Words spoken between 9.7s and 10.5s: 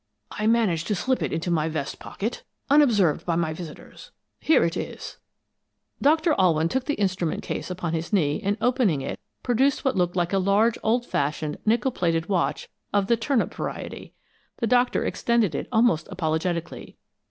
what looked like a